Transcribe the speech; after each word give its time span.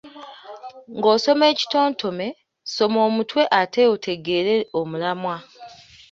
Ng’osoma 0.97 1.43
ekitontome, 1.53 2.27
soma 2.73 2.99
omutwe 3.07 3.41
ate 3.61 3.81
otegeere 3.93 4.55
omulamwa. 4.79 5.35